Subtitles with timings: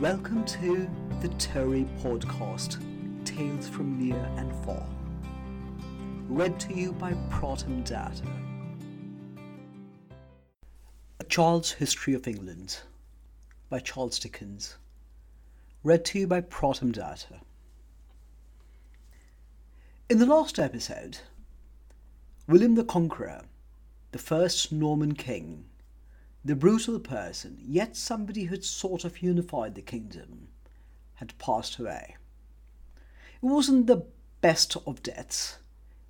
[0.00, 0.90] Welcome to
[1.22, 2.76] the Tory Podcast,
[3.24, 4.86] Tales from Near and Far.
[6.28, 8.26] Read to you by Protum Data.
[11.18, 12.80] A Child's History of England
[13.70, 14.76] by Charles Dickens.
[15.82, 17.40] Read to you by Protum Data.
[20.10, 21.20] In the last episode,
[22.46, 23.44] William the Conqueror,
[24.12, 25.64] the first Norman king,
[26.46, 30.46] the brutal person, yet somebody who had sort of unified the kingdom,
[31.14, 32.14] had passed away.
[33.42, 34.06] It wasn't the
[34.40, 35.58] best of deaths,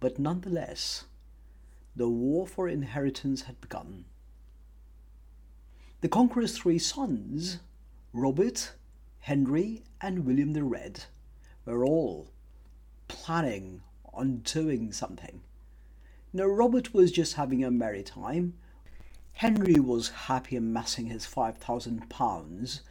[0.00, 1.04] but nonetheless,
[1.94, 4.06] the war for inheritance had begun.
[6.00, 7.58] The Conqueror's three sons,
[8.14, 8.72] Robert,
[9.20, 11.04] Henry, and William the Red,
[11.66, 12.30] were all
[13.06, 13.82] planning
[14.14, 15.42] on doing something.
[16.32, 18.54] Now, Robert was just having a merry time,
[19.34, 22.82] Henry was happy amassing his five thousand pounds,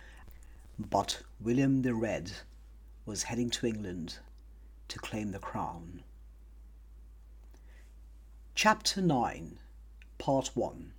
[0.77, 2.31] but William the Red
[3.06, 4.17] was heading to England
[4.89, 6.03] to claim the crown.
[8.53, 9.59] Chapter 9,
[10.17, 10.92] Part 1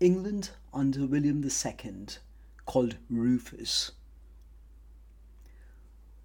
[0.00, 2.06] England under William II,
[2.64, 3.90] called Rufus.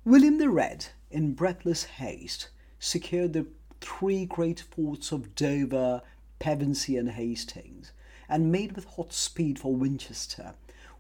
[0.06, 3.47] William the Red, in breathless haste, secured the
[3.81, 6.02] three great forts of Dover,
[6.40, 7.92] Pevensey, and Hastings,
[8.30, 10.53] and made with hot speed for Winchester,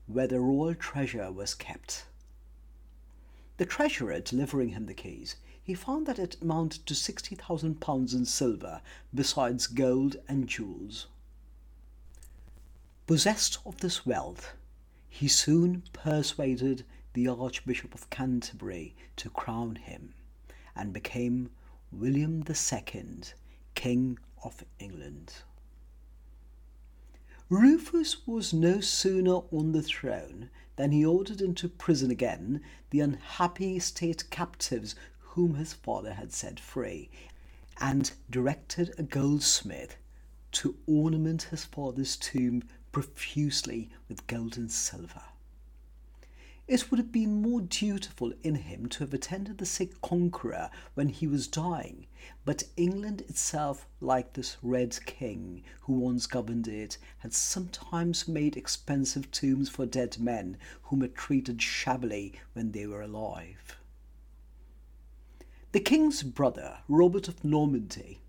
[0.07, 2.05] where the royal treasure was kept.
[3.57, 8.15] The treasurer delivering him the keys, he found that it amounted to sixty thousand pounds
[8.15, 8.81] in silver,
[9.13, 11.05] besides gold and jewels.
[13.05, 14.53] Possessed of this wealth,
[15.07, 20.13] he soon persuaded the Archbishop of Canterbury to crown him,
[20.75, 21.51] and became
[21.91, 23.21] William II,
[23.75, 25.33] King of England.
[27.51, 33.79] Rufus was no sooner on the throne than he ordered into prison again the unhappy
[33.79, 37.09] state captives whom his father had set free,
[37.79, 39.97] and directed a goldsmith
[40.51, 45.23] to ornament his father's tomb profusely with gold and silver.
[46.69, 51.09] It would have been more dutiful in him to have attended the sick conqueror when
[51.09, 52.05] he was dying,
[52.45, 59.31] but England itself, like this Red King who once governed it, had sometimes made expensive
[59.31, 63.75] tombs for dead men whom it treated shabbily when they were alive.
[65.71, 68.21] The king's brother, Robert of Normandy,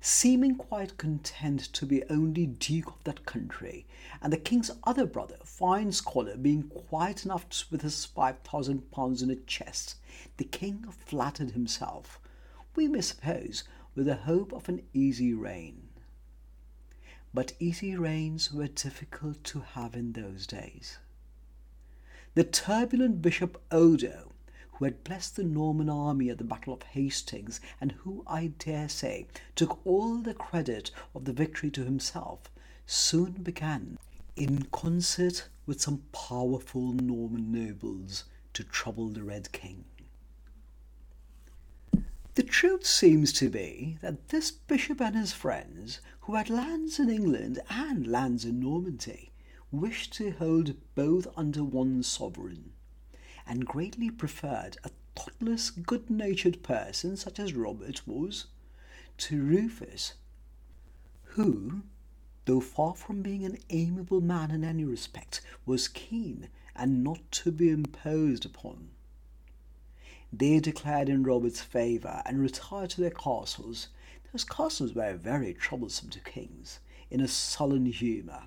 [0.00, 3.86] seeming quite content to be only Duke of that country,
[4.22, 9.22] and the king's other brother, fine scholar, being quiet enough with his five thousand pounds
[9.22, 9.96] in a chest,
[10.36, 12.20] the king flattered himself,
[12.76, 13.64] we may suppose,
[13.94, 15.88] with the hope of an easy reign.
[17.34, 20.98] But easy reigns were difficult to have in those days.
[22.34, 24.32] The turbulent Bishop Odo
[24.78, 28.88] who had blessed the Norman army at the Battle of Hastings, and who, I dare
[28.88, 32.48] say, took all the credit of the victory to himself,
[32.86, 33.98] soon began,
[34.36, 38.22] in concert with some powerful Norman nobles,
[38.52, 39.84] to trouble the Red King.
[42.36, 47.10] The truth seems to be that this bishop and his friends, who had lands in
[47.10, 49.32] England and lands in Normandy,
[49.72, 52.74] wished to hold both under one sovereign
[53.48, 58.46] and greatly preferred a thoughtless, good natured person such as Robert was
[59.16, 60.14] to Rufus,
[61.22, 61.82] who,
[62.44, 67.50] though far from being an amiable man in any respect, was keen and not to
[67.50, 68.90] be imposed upon.
[70.32, 73.88] They declared in Robert's favour and retired to their castles.
[74.30, 78.44] Those castles were very troublesome to kings, in a sullen humour.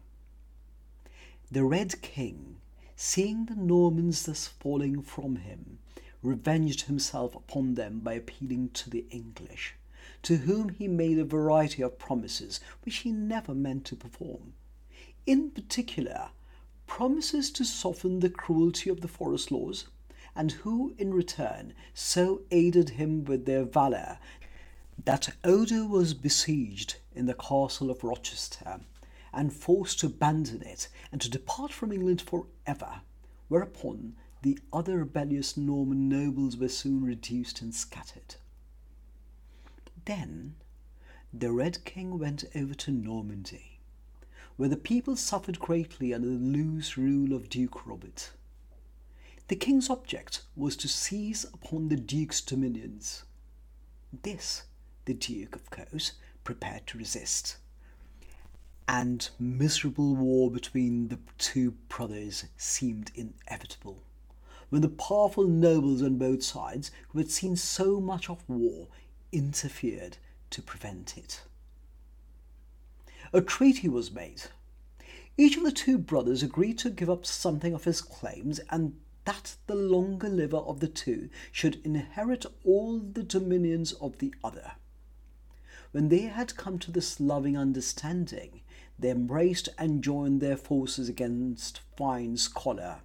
[1.52, 2.58] The Red King
[3.04, 5.80] seeing the Normans thus falling from him,
[6.22, 9.74] revenged himself upon them by appealing to the English,
[10.22, 14.54] to whom he made a variety of promises which he never meant to perform.
[15.26, 16.30] In particular,
[16.86, 19.88] promises to soften the cruelty of the forest laws,
[20.36, 24.20] and who in return so aided him with their valour
[25.06, 28.82] that Odo was besieged in the castle of Rochester
[29.34, 33.02] and forced to abandon it and to depart from England for ever,
[33.48, 38.36] whereupon the other rebellious Norman nobles were soon reduced and scattered.
[40.06, 40.56] Then
[41.34, 43.80] the Red King went over to Normandy,
[44.58, 48.32] where the people suffered greatly under the loose rule of Duke Robert.
[49.48, 53.24] The king's object was to seize upon the duke's dominions.
[54.12, 54.64] This
[55.06, 56.14] the duke, of course,
[56.44, 57.58] prepared to resist
[58.88, 64.04] and miserable war between the two brothers seemed inevitable.
[64.70, 68.88] when the powerful nobles on both sides, who had seen so much of war,
[69.32, 70.18] interfered
[70.50, 71.44] to prevent it.
[73.34, 74.44] A treaty was made.
[75.38, 78.96] Each of the two brothers agreed to give up something of his claims and
[79.26, 84.74] that the longer liver of the two should inherit all the dominions of the other.
[85.92, 88.62] When they had come to this loving understanding,
[89.02, 93.00] they embraced and joined their forces against Fine Scholar,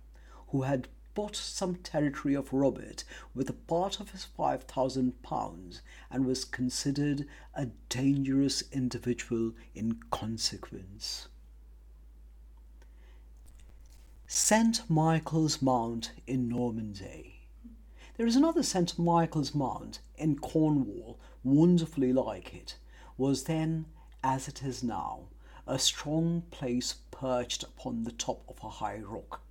[0.48, 3.02] who had bought some territory of Robert
[3.34, 9.98] with a part of his five thousand pounds and was considered a dangerous individual in
[10.10, 11.28] consequence.
[14.26, 14.82] St.
[14.90, 17.48] Michael's Mount in Normandy.
[18.18, 18.98] There is another St.
[18.98, 22.76] Michael's Mount in Cornwall, wonderfully like it,
[23.16, 23.86] was then,
[24.22, 25.28] as it is now,
[25.66, 29.42] a strong place perched upon the top of a high rock,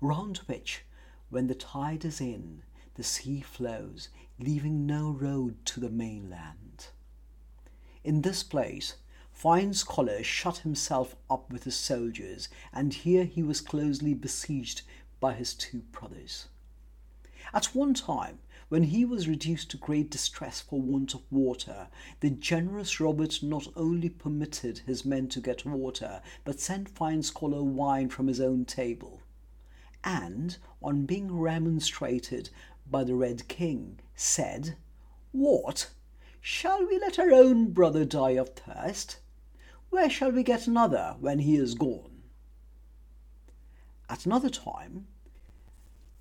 [0.00, 0.84] round which
[1.28, 2.62] when the tide is in,
[2.94, 4.08] the sea flows,
[4.38, 6.86] leaving no road to the mainland.
[8.02, 8.96] In this place,
[9.32, 14.82] Fine Scholar shut himself up with his soldiers, and here he was closely besieged
[15.18, 16.46] by his two brothers.
[17.52, 18.38] At one time,
[18.68, 21.88] when he was reduced to great distress for want of water,
[22.20, 27.62] the generous Robert not only permitted his men to get water, but sent Fine Scholar
[27.62, 29.20] wine from his own table
[30.04, 32.50] and, on being remonstrated
[32.88, 34.76] by the Red King, said,
[35.32, 35.90] What?
[36.40, 39.18] Shall we let our own brother die of thirst?
[39.90, 42.22] Where shall we get another when he is gone?
[44.08, 45.06] At another time,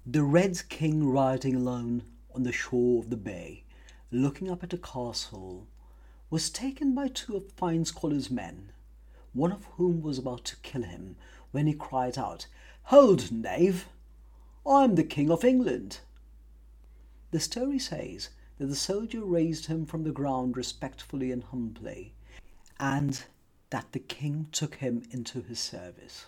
[0.05, 2.03] the Red King riding alone
[2.33, 3.63] on the shore of the bay,
[4.11, 5.67] looking up at a castle,
[6.29, 8.71] was taken by two of Fine Scholar's men,
[9.33, 11.15] one of whom was about to kill him,
[11.51, 12.47] when he cried out,
[12.83, 13.87] Hold, knave!
[14.65, 15.99] I am the King of England.
[17.31, 22.15] The story says that the soldier raised him from the ground respectfully and humbly,
[22.79, 23.23] and
[23.69, 26.27] that the king took him into his service.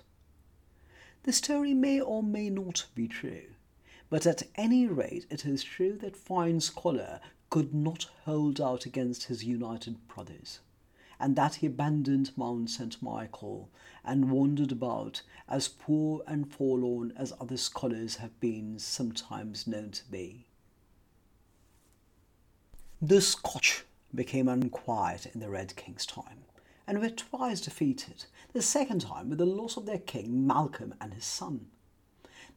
[1.24, 3.46] The story may or may not be true,
[4.12, 9.24] but at any rate it is true that Fine Scholar could not hold out against
[9.24, 10.60] his united brothers
[11.18, 13.02] and that he abandoned Mount St.
[13.02, 13.70] Michael
[14.04, 20.04] and wandered about as poor and forlorn as other scholars have been sometimes known to
[20.12, 20.46] be.
[23.02, 26.44] The Scotch became unquiet in the Red King's time
[26.86, 31.14] and were twice defeated, the second time with the loss of their king Malcolm and
[31.14, 31.68] his son.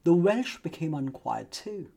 [0.05, 1.89] The Welsh became unquiet too.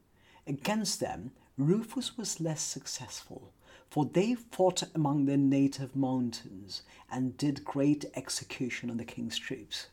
[0.48, 3.52] Against them, Rufus was less successful,
[3.90, 9.88] for they fought among their native mountains and did great execution on the king's troops.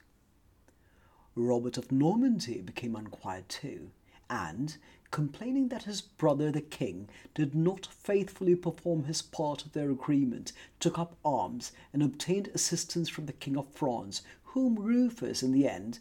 [1.34, 3.90] Robert of Normandy became unquiet too,
[4.30, 4.76] and,
[5.10, 10.52] complaining that his brother the king did not faithfully perform his part of their agreement,
[10.78, 15.68] took up arms and obtained assistance from the king of France, whom Rufus in the
[15.68, 15.98] end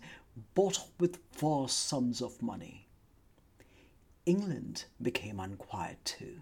[0.54, 2.88] bought with vast sums of money.
[4.26, 6.40] England became unquiet too.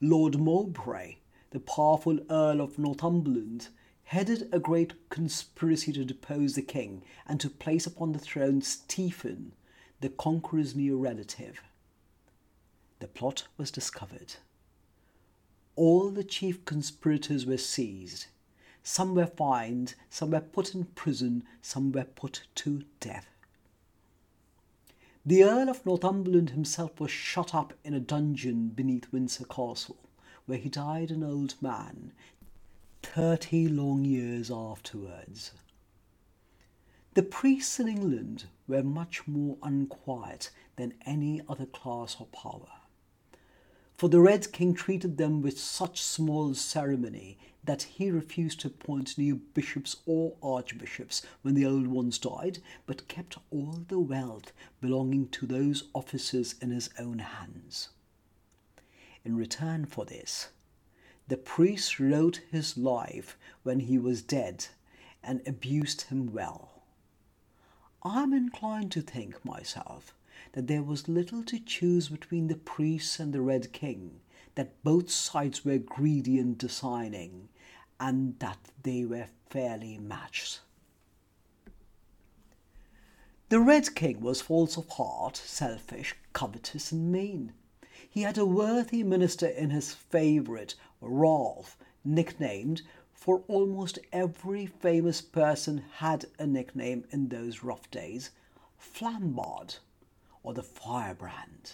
[0.00, 1.16] Lord Mowbray,
[1.50, 3.68] the powerful Earl of Northumberland,
[4.04, 9.52] headed a great conspiracy to depose the king and to place upon the throne Stephen,
[10.00, 11.62] the conqueror's near relative.
[12.98, 14.34] The plot was discovered.
[15.76, 18.26] All the chief conspirators were seized.
[18.86, 23.26] Some were fined, some were put in prison, some were put to death.
[25.24, 29.96] The Earl of Northumberland himself was shut up in a dungeon beneath Windsor Castle,
[30.44, 32.12] where he died an old man,
[33.02, 35.52] thirty long years afterwards.
[37.14, 42.68] The priests in England were much more unquiet than any other class or power
[43.96, 49.16] for the Red King treated them with such small ceremony that he refused to appoint
[49.16, 55.28] new bishops or archbishops when the old ones died, but kept all the wealth belonging
[55.28, 57.88] to those officers in his own hands.
[59.24, 60.48] In return for this,
[61.28, 64.66] the priest wrote his life when he was dead
[65.22, 66.82] and abused him well.
[68.02, 70.14] I am inclined to think myself
[70.52, 74.20] that there was little to choose between the priests and the Red King,
[74.54, 77.48] that both sides were greedy and designing,
[78.00, 80.60] and that they were fairly matched.
[83.48, 87.52] The Red King was false of heart, selfish, covetous, and mean.
[88.08, 95.84] He had a worthy minister in his favourite, Ralph, nicknamed, for almost every famous person
[95.96, 98.30] had a nickname in those rough days,
[98.76, 99.76] Flambard
[100.44, 101.72] or the firebrand.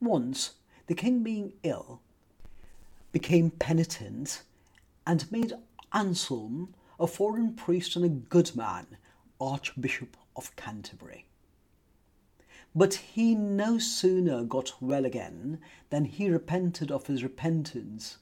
[0.00, 0.52] Once,
[0.86, 2.00] the king being ill,
[3.10, 4.42] became penitent
[5.06, 5.54] and made
[5.92, 8.86] Anselm, a foreign priest and a good man,
[9.40, 11.24] Archbishop of Canterbury.
[12.74, 18.18] But he no sooner got well again than he repented of his repentance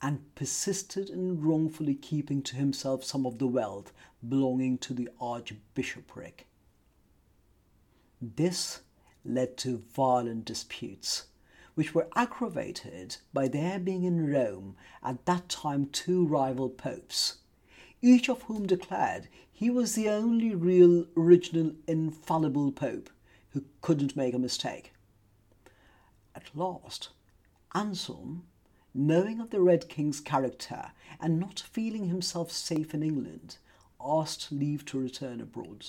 [0.00, 3.92] and persisted in wrongfully keeping to himself some of the wealth
[4.26, 6.46] belonging to the archbishopric.
[8.20, 8.80] This
[9.24, 11.26] led to violent disputes,
[11.74, 17.38] which were aggravated by there being in Rome at that time two rival popes,
[18.00, 23.10] each of whom declared he was the only real, original, infallible pope
[23.50, 24.92] who couldn't make a mistake.
[26.34, 27.10] At last,
[27.74, 28.46] Anselm,
[28.92, 33.58] knowing of the Red King's character and not feeling himself safe in England,
[34.00, 35.86] asked leave to return abroad.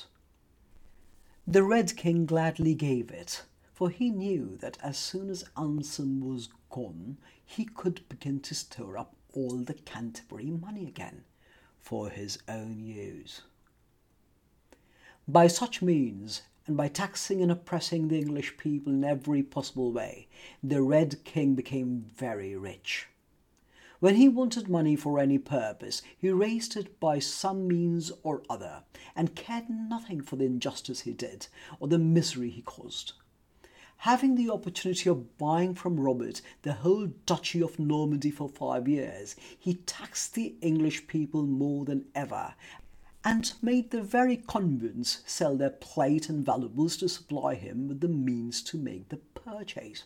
[1.47, 6.49] The Red King gladly gave it, for he knew that as soon as Anselm was
[6.71, 11.23] gone, he could begin to store up all the Canterbury money again
[11.79, 13.41] for his own use.
[15.27, 20.27] By such means, and by taxing and oppressing the English people in every possible way,
[20.63, 23.07] the Red King became very rich.
[24.05, 28.83] When he wanted money for any purpose, he raised it by some means or other,
[29.15, 31.47] and cared nothing for the injustice he did
[31.79, 33.13] or the misery he caused.
[33.97, 39.35] Having the opportunity of buying from Robert the whole duchy of Normandy for five years,
[39.57, 42.53] he taxed the English people more than ever,
[43.23, 48.07] and made the very convents sell their plate and valuables to supply him with the
[48.07, 50.03] means to make the purchase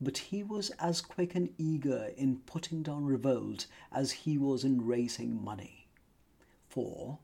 [0.00, 4.86] but he was as quick and eager in putting down revolt as he was in
[4.86, 5.88] raising money.
[6.68, 7.18] For,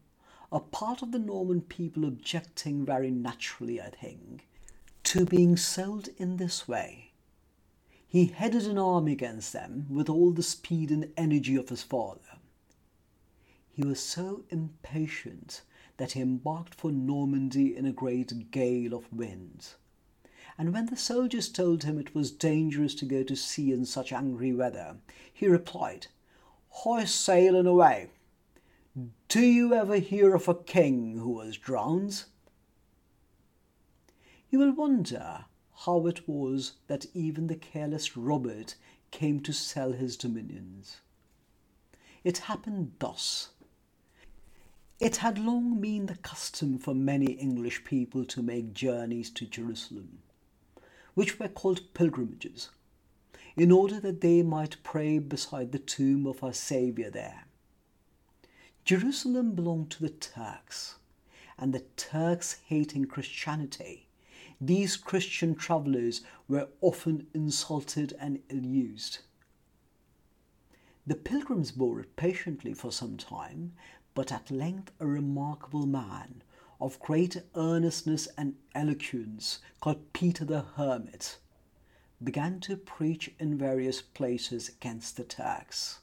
[0.51, 4.49] a part of the Norman people objecting very naturally, I think,
[5.05, 7.13] to being sold in this way,
[8.07, 12.39] he headed an army against them with all the speed and energy of his father.
[13.71, 15.63] He was so impatient
[15.97, 19.75] that he embarked for Normandy in a great gale of wind
[20.57, 24.13] and when the soldiers told him it was dangerous to go to sea in such
[24.13, 24.97] angry weather,
[25.33, 26.07] he replied,
[26.69, 28.11] Hoist sail and away.
[29.29, 32.25] Do you ever hear of a king who was drowned?
[34.49, 35.47] You will wonder
[35.79, 38.77] how it was that even the careless Robert
[39.11, 41.01] came to sell his dominions.
[42.23, 43.51] It happened thus.
[45.01, 50.21] It had long been the custom for many English people to make journeys to Jerusalem
[51.15, 52.71] which were called pilgrimages,
[53.57, 57.45] in order that they might pray beside the tomb of our Saviour there.
[58.85, 60.97] Jerusalem belonged to the Turks,
[61.59, 64.09] and the Turks hating Christianity,
[64.61, 69.19] these Christian travellers were often insulted and ill used.
[71.07, 73.75] The pilgrims bore it patiently for some time,
[74.15, 76.43] but at length a remarkable man
[76.85, 81.39] of great earnestness and eloquence, called Peter the Hermit,
[82.23, 86.01] began to preach in various places against the Turks,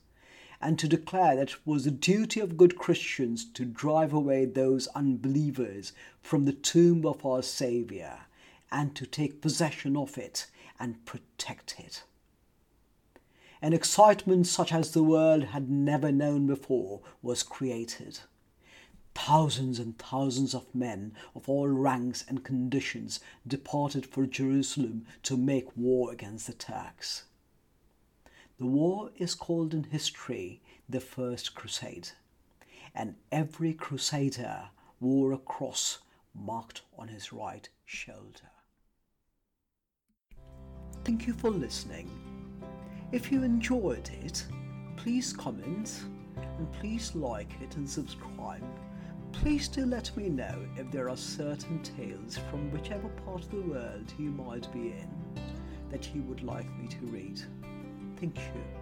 [0.59, 4.88] and to declare that it was the duty of good Christians to drive away those
[4.95, 8.21] unbelievers from the tomb of our Saviour,
[8.71, 10.47] and to take possession of it
[10.79, 12.01] and protect it.
[13.61, 18.21] An excitement such as the world had never known before was created
[19.13, 25.77] Thousands and thousands of men of all ranks and conditions departed for Jerusalem to make
[25.77, 27.24] war against the Turks.
[28.58, 32.10] The war is called in history the First Crusade,
[32.94, 36.00] and every crusader wore a cross
[36.34, 38.51] marked on his right shoulder.
[41.03, 42.10] Thank you for listening.
[43.12, 44.46] If you enjoyed it,
[44.96, 46.03] please comment
[46.36, 48.63] and please like it and subscribe
[49.33, 53.61] Please do let me know if there are certain tales from whichever part of the
[53.61, 55.09] world you might be in
[55.89, 57.41] that you would like me to read.
[58.17, 58.80] Thank you.